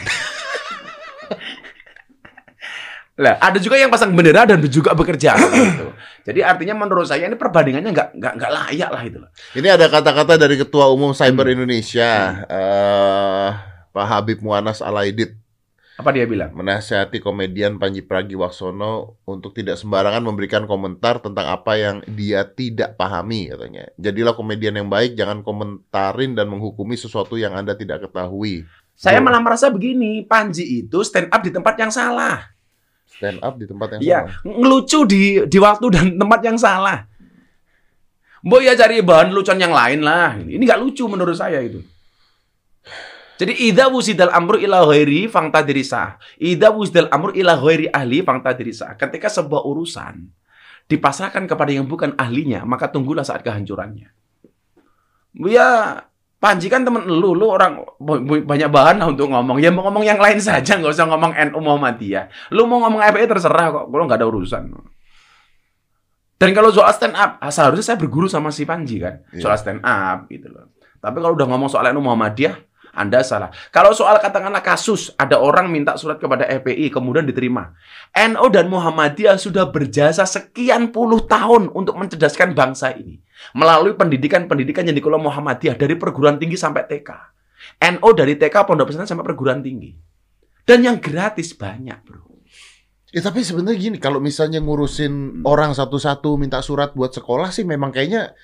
lah, 3.15 3.39
ada 3.39 3.63
juga 3.63 3.79
yang 3.79 3.87
pasang 3.87 4.11
bendera 4.11 4.43
dan 4.43 4.59
juga 4.67 4.91
bekerja. 4.91 5.39
gitu. 5.39 5.87
Jadi 6.27 6.43
artinya 6.43 6.75
menurut 6.75 7.07
saya 7.07 7.31
ini 7.31 7.39
perbandingannya 7.39 7.95
nggak 7.95 8.09
nggak 8.19 8.33
nggak 8.35 8.51
layak 8.51 8.89
lah 8.91 9.03
itu. 9.07 9.19
Ini 9.55 9.67
ada 9.71 9.87
kata-kata 9.87 10.35
dari 10.35 10.59
Ketua 10.59 10.91
Umum 10.91 11.15
Cyber 11.15 11.47
Hmm. 11.47 11.55
Indonesia, 11.55 12.11
eh, 12.43 13.49
Pak 13.95 14.05
Habib 14.11 14.43
Muanas 14.43 14.83
Alaidit. 14.83 15.31
Apa 15.95 16.11
dia 16.11 16.27
bilang? 16.27 16.51
menasihati 16.51 17.23
komedian 17.23 17.79
Panji 17.79 18.03
Pragiwaksono 18.03 19.15
untuk 19.23 19.55
tidak 19.55 19.79
sembarangan 19.79 20.19
memberikan 20.27 20.67
komentar 20.67 21.23
tentang 21.23 21.47
apa 21.55 21.79
yang 21.79 22.03
dia 22.03 22.43
tidak 22.43 22.99
pahami 22.99 23.47
katanya. 23.47 23.87
Jadilah 23.95 24.35
komedian 24.35 24.75
yang 24.75 24.91
baik, 24.91 25.15
jangan 25.15 25.39
komentarin 25.39 26.35
dan 26.35 26.51
menghukumi 26.51 26.99
sesuatu 26.99 27.39
yang 27.39 27.55
Anda 27.55 27.79
tidak 27.79 28.11
ketahui. 28.11 28.67
Saya 28.91 29.23
malah 29.23 29.39
merasa 29.39 29.71
begini, 29.71 30.27
Panji 30.27 30.83
itu 30.83 30.99
stand 30.99 31.31
up 31.31 31.39
di 31.39 31.55
tempat 31.55 31.79
yang 31.79 31.95
salah. 31.95 32.54
Stand 33.15 33.39
up 33.39 33.55
di 33.55 33.65
tempat 33.65 33.87
yang 33.95 34.01
Iya, 34.03 34.19
sama. 34.27 34.51
ngelucu 34.59 34.99
di 35.07 35.21
di 35.47 35.57
waktu 35.57 35.85
dan 35.91 36.05
tempat 36.19 36.39
yang 36.43 36.57
salah. 36.59 37.07
Mbok 38.45 38.61
ya 38.61 38.77
cari 38.77 39.01
bahan 39.01 39.33
lucuan 39.33 39.57
yang 39.57 39.73
lain 39.73 40.05
lah. 40.05 40.37
Ini 40.37 40.61
nggak 40.61 40.77
lucu 40.83 41.09
menurut 41.09 41.33
saya 41.33 41.63
itu. 41.65 41.81
Jadi 43.35 43.67
idza 43.67 43.91
wusidal 43.91 44.31
amru 44.31 44.55
ila 44.61 44.85
ghairi 44.87 45.27
fangtadirisa. 45.27 46.15
Idza 46.39 46.71
wusidal 46.71 47.11
amru 47.11 47.35
ila 47.35 47.57
ghairi 47.59 47.91
ahli 47.91 48.23
fangtadirisa. 48.23 48.95
Ketika 48.95 49.27
sebuah 49.27 49.65
urusan 49.65 50.29
dipasrahkan 50.87 51.43
kepada 51.49 51.73
yang 51.73 51.89
bukan 51.89 52.13
ahlinya, 52.15 52.63
maka 52.63 52.87
tunggulah 52.87 53.25
saat 53.25 53.41
kehancurannya. 53.43 54.13
Ya, 55.35 56.05
Panji 56.45 56.69
kan 56.69 56.85
temen 56.85 57.01
lu, 57.09 57.33
lu 57.33 57.49
orang 57.49 57.81
banyak 58.45 58.69
bahan 58.69 59.01
lah 59.01 59.09
untuk 59.09 59.33
ngomong. 59.33 59.57
Ya 59.57 59.73
mau 59.73 59.81
ngomong 59.89 60.05
yang 60.05 60.21
lain 60.21 60.37
saja, 60.37 60.77
nggak 60.77 60.93
usah 60.93 61.09
ngomong 61.09 61.33
NU 61.49 61.57
Muhammadiyah. 61.57 62.53
Lu 62.53 62.69
mau 62.69 62.85
ngomong 62.85 63.01
FPI 63.01 63.25
terserah 63.25 63.73
kok, 63.73 63.85
gue 63.89 63.97
nggak 63.97 64.21
ada 64.21 64.29
urusan. 64.29 64.69
Dan 66.35 66.49
kalau 66.53 66.69
soal 66.69 66.93
stand 66.93 67.17
up, 67.17 67.41
ah, 67.41 67.49
seharusnya 67.49 67.81
saya 67.81 67.97
berguru 67.97 68.29
sama 68.29 68.53
si 68.53 68.61
Panji 68.67 69.01
kan, 69.01 69.25
Iya. 69.33 69.41
soal 69.41 69.57
stand 69.57 69.81
up 69.81 70.29
gitu 70.29 70.53
loh. 70.53 70.75
Tapi 71.01 71.17
kalau 71.17 71.33
udah 71.33 71.47
ngomong 71.49 71.69
soal 71.71 71.89
NU 71.89 72.05
Muhammadiyah, 72.05 72.53
Anda 72.95 73.21
salah. 73.21 73.51
Kalau 73.69 73.91
soal 73.91 74.17
katakanlah 74.23 74.63
kasus, 74.63 75.11
ada 75.19 75.35
orang 75.35 75.67
minta 75.67 75.99
surat 75.99 76.15
kepada 76.15 76.47
FPI, 76.47 76.87
kemudian 76.89 77.27
diterima. 77.27 77.75
NU 78.15 78.47
dan 78.49 78.71
Muhammadiyah 78.71 79.35
sudah 79.35 79.67
berjasa 79.67 80.23
sekian 80.23 80.95
puluh 80.95 81.27
tahun 81.27 81.75
untuk 81.75 81.99
mencerdaskan 81.99 82.55
bangsa 82.55 82.95
ini. 82.95 83.19
Melalui 83.51 83.99
pendidikan-pendidikan 83.99 84.87
yang 84.87 84.95
dikelola 84.95 85.27
Muhammadiyah 85.27 85.75
dari 85.75 85.99
perguruan 85.99 86.39
tinggi 86.39 86.55
sampai 86.55 86.87
TK. 86.87 87.09
NU 87.99 88.09
dari 88.15 88.39
TK 88.39 88.55
pondok 88.63 88.89
pesantren 88.89 89.11
sampai 89.11 89.27
perguruan 89.27 89.59
tinggi. 89.59 89.91
Dan 90.63 90.81
yang 90.81 90.97
gratis 90.97 91.53
banyak, 91.53 91.99
bro. 92.07 92.25
Ya 93.15 93.23
tapi 93.23 93.47
sebenarnya 93.47 93.79
gini, 93.79 93.97
kalau 93.99 94.19
misalnya 94.19 94.59
ngurusin 94.59 95.45
orang 95.47 95.71
satu-satu 95.71 96.35
minta 96.35 96.59
surat 96.59 96.91
buat 96.91 97.15
sekolah 97.15 97.47
sih 97.47 97.63
memang 97.63 97.95
kayaknya 97.95 98.35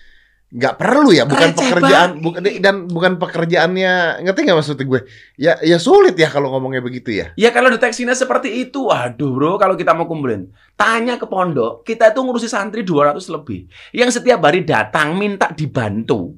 nggak 0.51 0.75
perlu 0.75 1.15
ya, 1.15 1.23
bukan 1.23 1.55
Receh 1.55 1.63
pekerjaan, 1.63 2.09
bukan 2.19 2.41
dan 2.59 2.75
bukan 2.91 3.15
pekerjaannya, 3.15 4.19
ngerti 4.27 4.39
nggak 4.43 4.57
maksud 4.59 4.83
gue? 4.83 5.01
Ya 5.39 5.55
ya 5.63 5.79
sulit 5.79 6.19
ya 6.19 6.27
kalau 6.27 6.51
ngomongnya 6.51 6.83
begitu 6.83 7.15
ya. 7.15 7.31
Ya 7.39 7.55
kalau 7.55 7.71
deteksinya 7.71 8.11
seperti 8.11 8.67
itu, 8.67 8.91
waduh 8.91 9.31
bro, 9.31 9.55
kalau 9.55 9.79
kita 9.79 9.95
mau 9.95 10.11
kumpulin. 10.11 10.51
Tanya 10.75 11.15
ke 11.15 11.23
pondok, 11.23 11.87
kita 11.87 12.11
itu 12.11 12.19
ngurusi 12.19 12.51
santri 12.51 12.83
200 12.83 13.23
lebih. 13.31 13.71
Yang 13.95 14.19
setiap 14.19 14.43
hari 14.43 14.67
datang 14.67 15.15
minta 15.15 15.47
dibantu. 15.55 16.35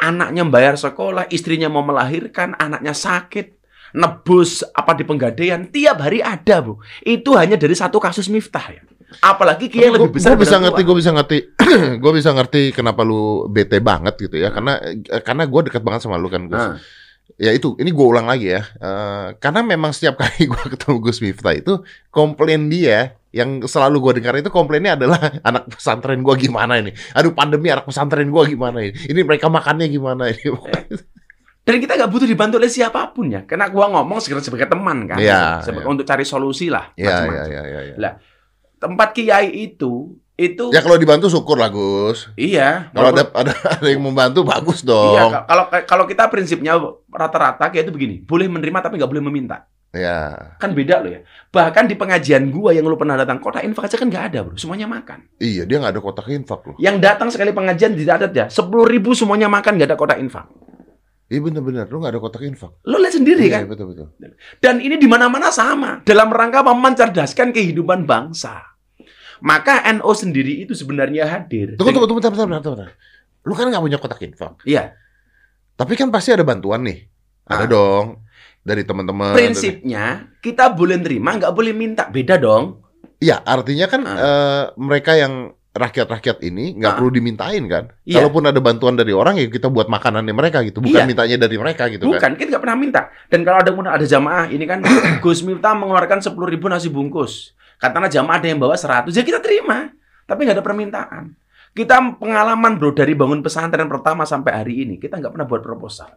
Anaknya 0.00 0.48
bayar 0.48 0.80
sekolah, 0.80 1.28
istrinya 1.28 1.68
mau 1.68 1.84
melahirkan, 1.84 2.56
anaknya 2.56 2.96
sakit. 2.96 3.60
Nebus 3.90 4.64
apa 4.72 4.96
di 4.96 5.04
penggadaian, 5.04 5.68
tiap 5.68 6.00
hari 6.00 6.24
ada 6.24 6.64
bro. 6.64 6.80
Itu 7.04 7.36
hanya 7.36 7.60
dari 7.60 7.76
satu 7.76 8.00
kasus 8.00 8.32
miftah 8.32 8.72
ya. 8.72 8.80
Apalagi 9.18 9.66
kiai 9.66 9.90
yang 9.90 9.98
lebih 9.98 10.14
besar. 10.14 10.38
Gue 10.38 10.46
bisa 10.46 10.56
ngerti, 10.62 10.82
gue 10.86 10.96
bisa 10.96 11.10
ngerti, 11.10 11.38
gue 12.02 12.12
bisa 12.14 12.30
ngerti 12.30 12.62
kenapa 12.70 13.02
lu 13.02 13.50
bete 13.50 13.82
banget 13.82 14.14
gitu 14.22 14.38
ya, 14.38 14.54
karena 14.54 14.78
karena 15.26 15.44
gue 15.50 15.60
dekat 15.66 15.82
banget 15.82 16.06
sama 16.06 16.14
lu 16.14 16.30
kan 16.30 16.46
Gus. 16.46 16.62
Ah. 16.62 16.78
Ya 17.40 17.50
itu, 17.50 17.72
ini 17.80 17.90
gue 17.90 18.06
ulang 18.06 18.28
lagi 18.28 18.52
ya, 18.52 18.62
Eh, 18.62 19.26
karena 19.40 19.64
memang 19.64 19.90
setiap 19.90 20.14
kali 20.22 20.46
gue 20.46 20.62
ketemu 20.76 20.96
Gus 21.02 21.18
Miftah 21.18 21.54
itu 21.56 21.82
komplain 22.08 22.70
dia 22.70 23.18
yang 23.30 23.62
selalu 23.62 23.96
gue 23.98 24.12
dengar 24.22 24.34
itu 24.38 24.50
komplainnya 24.50 24.94
adalah 24.94 25.18
anak 25.48 25.66
pesantren 25.74 26.22
gue 26.22 26.34
gimana 26.38 26.78
ini, 26.78 26.94
aduh 27.14 27.34
pandemi 27.34 27.70
anak 27.70 27.90
pesantren 27.90 28.30
gue 28.30 28.42
gimana 28.46 28.78
ini, 28.82 28.94
ini 29.10 29.20
mereka 29.26 29.50
makannya 29.50 29.90
gimana 29.90 30.30
ini. 30.30 30.42
Dan 31.60 31.76
kita 31.76 31.92
nggak 31.94 32.10
butuh 32.10 32.26
dibantu 32.26 32.56
oleh 32.56 32.72
siapa 32.72 33.12
pun 33.14 33.30
ya. 33.30 33.44
Karena 33.44 33.68
gua 33.68 33.86
ngomong 33.92 34.18
sekedar 34.18 34.42
sebagai 34.42 34.66
teman 34.66 35.04
kan. 35.06 35.20
Iya, 35.20 35.60
Sebagai- 35.62 35.86
iya. 35.86 35.92
Untuk 35.92 36.04
cari 36.08 36.24
solusi 36.24 36.66
lah. 36.72 36.88
Ya 36.96 37.20
macam-macam. 37.20 37.36
ya 37.36 37.44
ya 37.46 37.62
ya. 37.62 37.80
ya. 37.84 37.94
Lah, 38.00 38.12
Tempat 38.80 39.12
kiai 39.12 39.52
itu, 39.68 40.16
itu 40.34 40.72
Ya 40.72 40.80
kalau 40.80 40.96
dibantu 40.96 41.28
syukur 41.28 41.60
lah 41.60 41.68
Gus. 41.68 42.32
iya. 42.34 42.88
Kalau 42.90 43.12
ada, 43.12 43.28
ada 43.30 43.52
ada 43.52 43.84
yang 43.86 44.00
membantu 44.00 44.40
bagus 44.40 44.80
Iya, 44.80 44.88
dong. 44.88 45.30
ka- 45.30 45.44
kalau 45.44 45.64
kalau 45.84 46.04
kita 46.04 46.24
prinsipnya 46.26 46.80
rata-rata 47.06 47.68
kayak 47.68 47.84
itu 47.84 47.92
begini, 47.92 48.16
boleh 48.24 48.48
menerima 48.48 48.80
tapi 48.80 48.96
nggak 48.96 49.10
boleh 49.10 49.20
meminta. 49.22 49.68
Ya. 49.90 50.54
Kan 50.56 50.72
beda 50.72 51.02
loh 51.02 51.10
ya. 51.10 51.20
Bahkan 51.50 51.84
di 51.84 51.98
pengajian 51.98 52.48
gua 52.48 52.70
yang 52.70 52.86
lu 52.86 52.94
pernah 52.94 53.18
datang, 53.18 53.36
kota 53.36 53.58
infak 53.60 53.90
aja 53.90 53.98
kan 53.98 54.06
nggak 54.06 54.24
ada 54.32 54.38
bro, 54.46 54.54
semuanya 54.54 54.86
makan. 54.86 55.26
Iya 55.36 55.66
dia 55.66 55.76
nggak 55.76 55.98
ada 55.98 56.00
kotak 56.00 56.30
infak 56.30 56.60
loh. 56.62 56.76
Yang 56.78 56.96
datang 57.02 57.28
sekali 57.28 57.50
pengajian 57.50 57.92
tidak 57.92 58.22
ada 58.22 58.26
ya, 58.30 58.46
sepuluh 58.46 58.86
ribu 58.86 59.12
semuanya 59.12 59.50
makan 59.50 59.76
nggak 59.76 59.90
ada 59.90 59.98
kota 59.98 60.14
infak. 60.16 60.46
Iya 61.26 61.42
bener-bener, 61.42 61.86
lu 61.86 61.98
nggak 61.98 62.14
ada 62.14 62.22
kotak 62.22 62.42
infak. 62.42 62.70
Lo 62.86 63.02
lihat 63.02 63.14
sendiri 63.14 63.44
Iya 63.44 63.62
kan. 63.62 63.62
betul 63.66 63.86
betul. 63.90 64.06
Dan 64.62 64.78
ini 64.78 64.94
di 64.94 65.10
mana-mana 65.10 65.50
sama 65.50 66.06
dalam 66.06 66.30
rangka 66.30 66.62
mencerdaskan 66.62 67.50
kehidupan 67.50 68.06
bangsa. 68.06 68.69
Maka 69.40 69.84
NO 69.96 70.10
sendiri 70.12 70.60
itu 70.60 70.72
sebenarnya 70.72 71.24
hadir. 71.26 71.74
Tunggu 71.76 71.92
tunggu 71.92 72.06
tunggu 72.06 72.20
bentar 72.20 72.32
bentar 72.32 72.46
bentar. 72.46 72.72
bentar. 72.76 72.88
Lu 73.42 73.52
kan 73.56 73.66
nggak 73.68 73.82
punya 73.82 73.98
kotak 73.98 74.20
infak. 74.22 74.60
Iya, 74.64 74.92
Tapi 75.74 75.96
kan 75.96 76.12
pasti 76.12 76.28
ada 76.28 76.44
bantuan 76.44 76.84
nih. 76.84 77.08
Ada 77.48 77.64
Ah. 77.64 77.68
dong 77.68 78.06
dari 78.60 78.84
teman-teman. 78.84 79.32
prinsipnya 79.32 80.28
kita 80.44 80.68
boleh 80.76 81.00
terima, 81.00 81.32
nggak 81.34 81.52
boleh 81.56 81.72
minta. 81.72 82.04
Beda 82.06 82.36
dong. 82.36 82.84
Iya, 83.16 83.40
artinya 83.40 83.88
kan 83.88 84.00
Ah. 84.04 84.16
eh, 84.16 84.64
mereka 84.76 85.16
yang 85.16 85.56
rakyat-rakyat 85.70 86.44
ini 86.44 86.76
nggak 86.76 86.92
Ah. 86.92 86.96
perlu 87.00 87.08
dimintain 87.08 87.64
kan. 87.64 87.88
Iya. 88.04 88.20
Kalaupun 88.20 88.44
ada 88.44 88.60
bantuan 88.60 88.92
dari 88.92 89.16
orang 89.16 89.40
ya 89.40 89.48
kita 89.48 89.72
buat 89.72 89.88
makanannya 89.88 90.34
mereka 90.36 90.60
gitu, 90.66 90.84
bukan 90.84 91.00
Iya. 91.00 91.08
mintanya 91.08 91.36
dari 91.40 91.56
mereka 91.56 91.88
gitu 91.88 92.04
kan. 92.04 92.12
Bukan, 92.12 92.30
kita 92.36 92.48
nggak 92.52 92.62
pernah 92.68 92.76
minta. 92.76 93.00
Dan 93.32 93.40
kalau 93.40 93.58
ada 93.64 93.72
ada 93.96 94.04
jamaah, 94.04 94.52
ini 94.52 94.64
kan 94.68 94.82
Gus 95.24 95.40
Miftah 95.40 95.72
mengeluarkan 95.72 96.20
10 96.20 96.44
ribu 96.44 96.68
nasi 96.68 96.92
bungkus. 96.92 97.56
Katanya 97.80 98.12
jamaah 98.12 98.36
ada 98.36 98.46
yang 98.46 98.60
bawa 98.60 98.76
100, 98.76 99.08
ya 99.16 99.24
kita 99.24 99.40
terima. 99.40 99.88
Tapi 100.28 100.44
nggak 100.44 100.60
ada 100.60 100.64
permintaan. 100.64 101.24
Kita 101.72 101.96
pengalaman 102.20 102.76
bro, 102.76 102.92
dari 102.92 103.16
bangun 103.16 103.40
pesantren 103.40 103.88
pertama 103.88 104.28
sampai 104.28 104.52
hari 104.52 104.84
ini, 104.84 105.00
kita 105.00 105.16
nggak 105.16 105.32
pernah 105.32 105.46
buat 105.48 105.64
proposal. 105.64 106.12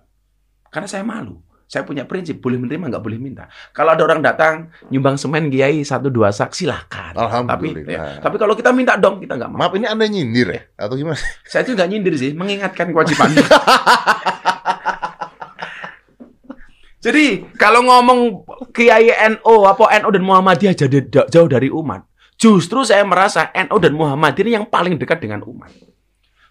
Karena 0.67 0.87
saya 0.91 1.07
malu. 1.07 1.39
Saya 1.63 1.87
punya 1.87 2.05
prinsip, 2.05 2.37
boleh 2.37 2.59
menerima, 2.59 2.85
nggak 2.91 3.01
boleh 3.01 3.17
minta. 3.17 3.49
Kalau 3.73 3.95
ada 3.95 4.03
orang 4.05 4.21
datang, 4.21 4.69
nyumbang 4.93 5.17
semen 5.17 5.49
kiai 5.49 5.81
satu 5.81 6.11
dua 6.11 6.29
sak, 6.29 6.53
silahkan. 6.53 7.15
Tapi, 7.15 7.25
Alhamdulillah. 7.25 7.89
ya, 7.89 8.03
tapi 8.21 8.35
kalau 8.37 8.53
kita 8.53 8.69
minta 8.75 8.93
dong, 8.93 9.17
kita 9.23 9.39
nggak 9.39 9.49
mau. 9.49 9.65
Maaf 9.65 9.73
ini 9.79 9.89
anda 9.89 10.05
nyindir 10.05 10.53
ya 10.53 10.61
atau 10.77 10.93
gimana? 10.93 11.17
Saya 11.47 11.65
itu 11.65 11.73
nggak 11.73 11.89
nyindir 11.89 12.13
sih, 12.13 12.31
mengingatkan 12.37 12.93
kewajiban. 12.93 13.31
Jadi 17.03 17.51
kalau 17.59 17.83
ngomong 17.83 18.19
Kiai 18.71 19.11
NO 19.35 19.67
apa 19.67 19.91
NO 19.99 20.07
dan 20.07 20.23
Muhammadiyah 20.23 20.71
jadi 20.71 21.03
jauh 21.27 21.49
dari 21.51 21.67
umat, 21.67 22.07
justru 22.39 22.87
saya 22.87 23.03
merasa 23.03 23.51
NO 23.51 23.75
dan 23.75 23.91
Muhammadiyah 23.91 24.45
ini 24.47 24.51
yang 24.55 24.65
paling 24.71 24.95
dekat 24.95 25.19
dengan 25.19 25.43
umat. 25.43 25.67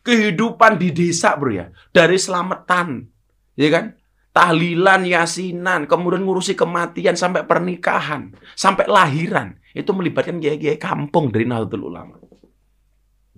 Kehidupan 0.04 0.76
di 0.76 0.92
desa 0.92 1.32
bro 1.40 1.56
ya, 1.56 1.72
dari 1.88 2.20
selamatan, 2.20 3.08
ya 3.56 3.68
kan? 3.72 3.96
Tahlilan, 4.32 5.08
yasinan, 5.08 5.88
kemudian 5.88 6.24
ngurusi 6.24 6.56
kematian 6.56 7.16
sampai 7.16 7.44
pernikahan, 7.44 8.32
sampai 8.56 8.88
lahiran, 8.88 9.56
itu 9.72 9.88
melibatkan 9.92 10.40
kiai-kiai 10.40 10.80
kampung 10.80 11.32
dari 11.32 11.48
Nahdlatul 11.48 11.88
Ulama. 11.88 12.16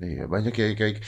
Iya 0.03 0.27
banyak 0.27 0.51
kayak. 0.51 0.99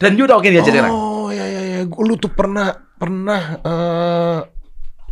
Dan 0.00 0.16
you 0.16 0.24
tahu 0.24 0.40
gini 0.40 0.60
aja 0.60 0.72
Derang? 0.72 0.92
Oh 0.92 1.28
ya 1.28 1.44
ya 1.44 1.62
ya, 1.64 1.80
Gua- 1.84 2.04
lu 2.04 2.16
tuh 2.16 2.32
pernah 2.32 2.72
pernah 2.96 3.42
eh 3.60 4.40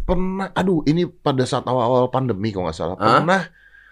pernah, 0.02 0.50
aduh 0.50 0.82
ini 0.84 1.06
pada 1.06 1.42
saat 1.42 1.62
awal-awal 1.62 2.08
pandemi 2.08 2.50
kalau 2.50 2.66
nggak 2.66 2.76
salah 2.76 2.96
Hah? 2.96 3.18
pernah 3.18 3.42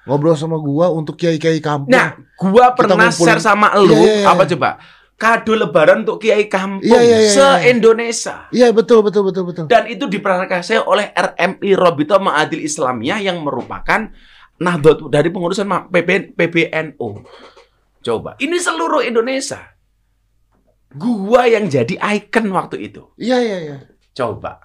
ngobrol 0.02 0.34
sama 0.34 0.56
gua 0.56 0.88
untuk 0.88 1.14
kiai-kiai 1.14 1.58
kampung. 1.58 1.88
Nah, 1.88 2.12
gua 2.34 2.72
pernah 2.72 2.96
ngumpulin- 2.98 3.26
share 3.30 3.38
sama 3.38 3.70
lu 3.76 3.90
Iya, 3.90 4.00
iya, 4.00 4.14
iya. 4.16 4.26
apa 4.26 4.42
coba? 4.46 4.70
Kado 5.14 5.52
lebaran 5.52 6.00
untuk 6.02 6.16
kiai 6.18 6.48
kampung 6.48 6.80
Iya, 6.80 6.96
iya, 6.96 7.04
iya, 7.04 7.18
iya. 7.20 7.30
se-Indonesia. 7.30 8.48
Iya 8.48 8.72
betul 8.72 9.04
betul 9.04 9.22
betul 9.22 9.44
betul. 9.44 9.64
Dan 9.66 9.84
itu 9.86 10.08
diprakarsai 10.08 10.80
oleh 10.80 11.12
RMI 11.12 11.70
Robito 11.74 12.16
Ma'adil 12.16 12.64
Islamiyah 12.64 13.20
yang 13.20 13.40
merupakan 13.40 14.08
nahdlatul 14.56 15.08
dari 15.08 15.28
pengurusan 15.28 15.64
ma- 15.64 15.84
PB, 15.84 16.34
PBNU. 16.34 17.08
Coba, 18.00 18.32
ini 18.38 18.56
seluruh 18.56 19.00
Indonesia. 19.00 19.60
Gua 20.90 21.44
yang 21.44 21.68
jadi 21.68 22.00
ikon 22.00 22.48
waktu 22.50 22.82
itu. 22.82 23.12
Iya 23.14 23.38
iya 23.38 23.58
iya. 23.60 23.76
Coba, 24.10 24.58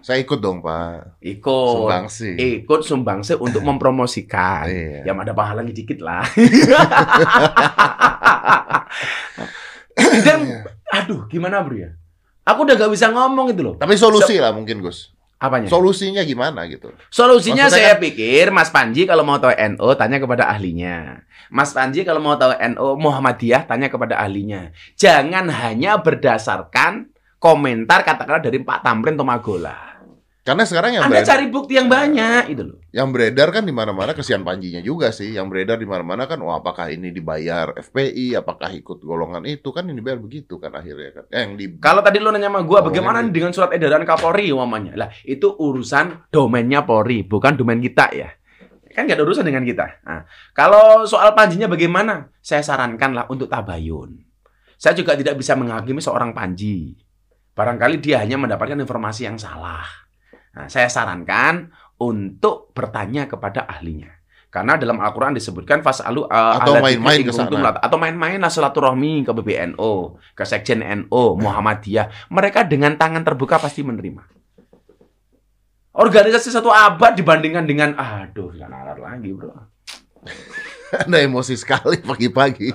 Saya 0.00 0.22
ikut 0.22 0.38
dong 0.38 0.62
pak. 0.62 1.18
ikut. 1.20 1.74
Sumbangsi. 1.76 2.30
Ikut 2.62 2.80
sumbangsi 2.86 3.34
untuk 3.36 3.62
mempromosikan. 3.66 4.64
Iya. 4.70 5.02
Ya 5.08 5.12
ada 5.12 5.34
pahalanya 5.34 5.74
dikit 5.74 5.98
lah. 6.00 6.22
Dan 10.26 10.64
aduh 10.90 11.26
gimana 11.26 11.60
bro 11.60 11.76
ya? 11.76 11.90
Aku 12.46 12.64
udah 12.64 12.74
gak 12.78 12.90
bisa 12.90 13.12
ngomong 13.12 13.52
itu 13.52 13.62
loh. 13.62 13.74
Tapi 13.76 13.94
solusi 14.00 14.40
lah 14.40 14.54
mungkin 14.54 14.80
Gus. 14.80 15.12
Apanya? 15.40 15.72
Solusinya 15.72 16.20
gimana 16.20 16.68
gitu? 16.68 16.92
Solusinya 17.08 17.72
Maksudnya 17.72 17.96
saya 17.96 17.96
pikir 17.96 18.52
Mas 18.52 18.68
Panji 18.68 19.08
kalau 19.08 19.24
mau 19.24 19.40
tahu 19.40 19.56
NO 19.56 19.88
tanya 19.96 20.20
kepada 20.20 20.44
ahlinya. 20.52 21.24
Mas 21.48 21.72
Panji 21.72 22.04
kalau 22.04 22.20
mau 22.20 22.36
tahu 22.36 22.52
NO 22.52 23.00
Muhammadiyah 23.00 23.64
tanya 23.64 23.88
kepada 23.88 24.20
ahlinya. 24.20 24.68
Jangan 25.00 25.48
hanya 25.48 25.96
berdasarkan 26.04 27.08
komentar 27.40 28.04
katakanlah 28.04 28.44
dari 28.44 28.60
Pak 28.60 28.84
Tamrin 28.84 29.16
Tomagola. 29.16 29.90
Karena 30.40 30.64
sekarang 30.64 30.96
yang 30.96 31.04
Anda 31.04 31.20
beredar, 31.20 31.30
cari 31.36 31.46
bukti 31.52 31.76
yang 31.76 31.86
banyak 31.86 32.44
itu 32.48 32.62
loh. 32.64 32.80
yang 32.96 33.12
beredar 33.12 33.52
kan 33.52 33.60
di 33.60 33.76
mana-mana 33.76 34.16
kesian 34.16 34.40
Panjinya 34.40 34.80
juga 34.80 35.12
sih. 35.12 35.36
Yang 35.36 35.46
beredar 35.52 35.76
di 35.76 35.84
mana-mana 35.84 36.24
kan, 36.24 36.40
oh 36.40 36.50
apakah 36.50 36.88
ini 36.88 37.12
dibayar 37.12 37.76
FPI, 37.76 38.40
apakah 38.40 38.72
ikut 38.72 39.04
golongan 39.04 39.44
itu 39.44 39.68
kan 39.68 39.84
yang 39.84 40.00
dibayar 40.00 40.16
begitu 40.16 40.56
kan 40.56 40.72
akhirnya 40.72 41.12
kan. 41.12 41.24
Eh, 41.28 41.40
yang 41.44 41.52
di 41.60 41.76
Kalau 41.76 42.00
tadi 42.00 42.18
lu 42.18 42.32
nanya 42.32 42.48
sama 42.48 42.64
gua 42.64 42.80
bagaimana 42.80 43.20
ini. 43.20 43.30
dengan 43.36 43.52
surat 43.52 43.76
edaran 43.76 44.02
Kapolri 44.08 44.48
umpamanya. 44.48 44.96
Lah, 44.96 45.08
itu 45.28 45.44
urusan 45.44 46.32
domainnya 46.32 46.88
Polri, 46.88 47.20
bukan 47.20 47.60
domain 47.60 47.78
kita 47.78 48.08
ya. 48.16 48.32
Kan 48.96 49.06
nggak 49.06 49.20
ada 49.20 49.24
urusan 49.28 49.44
dengan 49.44 49.62
kita. 49.62 50.02
Nah, 50.08 50.24
kalau 50.56 51.04
soal 51.04 51.36
panjinya 51.36 51.68
bagaimana? 51.68 52.32
Saya 52.40 52.64
sarankanlah 52.64 53.28
untuk 53.28 53.46
tabayun. 53.46 54.18
Saya 54.80 54.96
juga 54.96 55.14
tidak 55.14 55.36
bisa 55.36 55.52
menghakimi 55.52 56.00
seorang 56.00 56.32
panji. 56.32 56.96
Barangkali 57.54 58.00
dia 58.00 58.22
hanya 58.22 58.38
mendapatkan 58.40 58.78
informasi 58.78 59.26
yang 59.26 59.36
salah. 59.36 59.84
Nah, 60.56 60.66
saya 60.66 60.90
sarankan 60.90 61.70
untuk 62.00 62.72
bertanya 62.72 63.28
kepada 63.28 63.68
ahlinya. 63.68 64.20
Karena 64.50 64.74
dalam 64.74 64.98
Al-Quran 64.98 65.38
disebutkan 65.38 65.78
fasalu 65.78 66.26
uh, 66.26 66.58
Atau 66.58 66.82
main-main 66.82 67.22
ke 67.22 67.30
sana. 67.30 67.70
atau 67.78 67.96
main-main 68.02 68.42
silaturahmi 68.50 69.22
ke 69.22 69.30
PBNO, 69.30 70.18
ke 70.34 70.42
Sekjen 70.42 70.82
NO, 70.82 71.38
Muhammadiyah. 71.38 72.30
Mereka 72.34 72.66
dengan 72.66 72.98
tangan 72.98 73.22
terbuka 73.22 73.62
pasti 73.62 73.86
menerima. 73.86 74.26
Organisasi 75.94 76.50
satu 76.50 76.74
abad 76.74 77.14
dibandingkan 77.14 77.62
dengan 77.62 77.94
aduh, 77.94 78.50
jangan 78.58 78.90
lagi, 78.98 79.30
Bro. 79.30 79.54
Anda 81.06 81.22
emosi 81.22 81.54
sekali 81.54 82.02
pagi-pagi. 82.02 82.74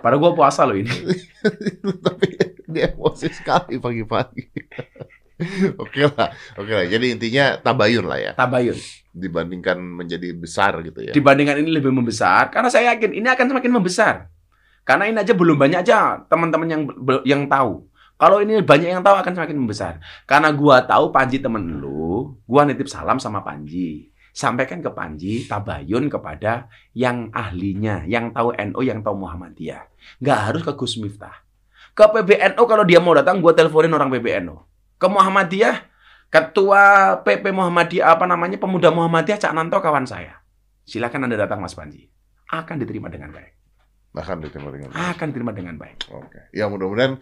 Padahal 0.00 0.16
gua 0.16 0.32
puasa 0.32 0.64
loh 0.64 0.80
ini. 0.80 0.88
Tapi 2.06 2.28
dia 2.70 2.94
emosi 2.94 3.26
sekali 3.34 3.76
pagi-pagi. 3.76 4.44
Oke 5.80 6.04
lah, 6.04 6.36
oke 6.52 6.68
lah. 6.68 6.84
Jadi 6.84 7.16
intinya 7.16 7.56
tabayun 7.56 8.04
lah 8.04 8.20
ya, 8.20 8.32
Tabayun. 8.36 8.76
dibandingkan 9.08 9.80
menjadi 9.80 10.36
besar 10.36 10.84
gitu 10.84 11.00
ya. 11.00 11.16
Dibandingkan 11.16 11.56
ini 11.64 11.72
lebih 11.72 11.88
membesar 11.88 12.52
karena 12.52 12.68
saya 12.68 12.92
yakin 12.92 13.16
ini 13.16 13.24
akan 13.24 13.48
semakin 13.48 13.72
membesar. 13.72 14.28
Karena 14.84 15.08
ini 15.08 15.16
aja 15.16 15.32
belum 15.32 15.56
banyak 15.56 15.80
aja 15.80 16.20
teman-teman 16.28 16.68
yang 16.68 16.82
yang 17.24 17.42
tahu. 17.48 17.88
Kalau 18.20 18.44
ini 18.44 18.60
banyak 18.60 18.92
yang 18.92 19.00
tahu 19.00 19.16
akan 19.16 19.32
semakin 19.32 19.56
membesar. 19.56 19.92
Karena 20.28 20.52
gua 20.52 20.84
tahu 20.84 21.08
Panji 21.08 21.40
temen 21.40 21.80
lu, 21.80 22.36
gua 22.44 22.68
nitip 22.68 22.84
salam 22.84 23.16
sama 23.16 23.40
Panji. 23.40 24.12
Sampaikan 24.36 24.84
ke 24.84 24.92
Panji 24.92 25.48
tabayun 25.48 26.12
kepada 26.12 26.68
yang 26.92 27.32
ahlinya, 27.32 28.04
yang 28.04 28.28
tahu 28.36 28.52
NU, 28.52 28.80
yang 28.84 29.00
tahu 29.00 29.16
Muhammadiyah. 29.24 29.88
Nggak 30.20 30.38
harus 30.52 30.60
ke 30.68 30.72
Gus 30.76 31.00
Miftah. 31.00 31.48
Ke 32.00 32.08
PBNU 32.08 32.62
kalau 32.64 32.84
dia 32.88 32.96
mau 32.96 33.12
datang, 33.12 33.44
gua 33.44 33.52
teleponin 33.52 33.92
orang 33.92 34.08
PBNU. 34.08 34.56
Ke 34.96 35.04
Muhammadiyah, 35.04 35.84
ketua 36.32 36.82
PP 37.20 37.52
Muhammadiyah 37.52 38.16
apa 38.16 38.24
namanya 38.24 38.56
pemuda 38.56 38.88
Muhammadiyah 38.88 39.36
Cak 39.36 39.52
Nanto 39.52 39.76
kawan 39.84 40.08
saya. 40.08 40.40
Silakan 40.88 41.28
Anda 41.28 41.44
datang 41.44 41.60
Mas 41.60 41.76
Panji. 41.76 42.08
Akan 42.48 42.80
diterima 42.80 43.12
dengan 43.12 43.36
baik. 43.36 43.52
Akan 44.16 44.40
diterima 44.40 44.72
dengan 44.72 44.96
Akan 44.96 45.28
diterima 45.28 45.52
dengan 45.52 45.76
baik. 45.76 46.08
Oke. 46.08 46.48
Ya 46.56 46.72
mudah-mudahan 46.72 47.20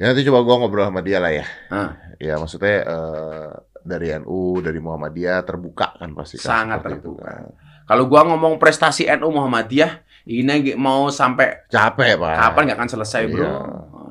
ya 0.00 0.10
nanti 0.10 0.26
coba 0.26 0.42
gua 0.42 0.54
ngobrol 0.58 0.90
sama 0.90 1.00
dia 1.06 1.22
lah 1.22 1.30
ya. 1.30 1.46
Ah. 1.70 1.94
Ya 2.18 2.34
maksudnya 2.34 2.82
eh, 2.82 3.50
dari 3.86 4.10
NU, 4.26 4.58
dari 4.58 4.82
Muhammadiyah 4.82 5.46
terbuka 5.46 6.02
kan 6.02 6.10
pasti 6.18 6.42
kan. 6.42 6.66
Sangat 6.66 6.82
itu 6.82 7.14
terbuka. 7.14 7.24
kan. 7.30 7.46
Kalau 7.86 8.04
gua 8.10 8.26
ngomong 8.26 8.58
prestasi 8.58 9.06
NU 9.14 9.30
Muhammadiyah, 9.30 10.02
ini 10.28 10.76
mau 10.76 11.08
sampai 11.08 11.64
Capek 11.72 12.20
pak. 12.20 12.34
kapan 12.36 12.62
nggak 12.68 12.78
akan 12.78 12.90
selesai, 12.90 13.22
Bro? 13.30 13.44
Iya, 13.44 13.56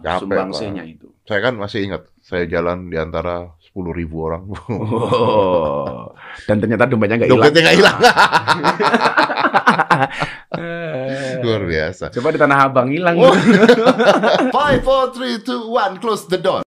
capek, 0.02 0.20
Sumbangsihnya 0.26 0.84
itu. 0.88 1.08
Saya 1.30 1.40
kan 1.46 1.54
masih 1.62 1.86
ingat, 1.86 2.10
saya 2.26 2.50
jalan 2.50 2.90
di 2.90 2.98
antara 2.98 3.54
10.000 3.62 3.94
ribu 3.94 4.16
orang. 4.26 4.50
Oh. 4.74 6.10
Dan 6.50 6.58
ternyata 6.58 6.90
dompetnya 6.90 7.22
nggak 7.22 7.30
hilang. 7.30 7.42
Dompetnya 7.46 7.62
nggak 7.62 7.78
hilang. 7.78 7.98
Luar 11.44 11.64
biasa. 11.66 12.10
Coba 12.14 12.28
di 12.34 12.40
Tanah 12.40 12.58
Abang 12.70 12.90
hilang. 12.90 13.16
Five, 14.56 14.82
four, 14.84 15.14
three, 15.14 15.40
two, 15.44 15.70
one, 15.70 15.98
close 16.02 16.26
the 16.28 16.40
door. 16.40 16.62